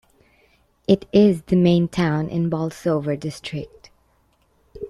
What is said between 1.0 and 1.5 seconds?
is